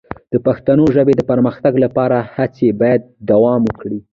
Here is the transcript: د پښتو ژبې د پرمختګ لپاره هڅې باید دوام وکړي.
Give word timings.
د 0.31 0.33
پښتو 0.45 0.85
ژبې 0.95 1.13
د 1.17 1.21
پرمختګ 1.31 1.73
لپاره 1.85 2.17
هڅې 2.35 2.67
باید 2.81 3.01
دوام 3.29 3.61
وکړي. 3.65 3.99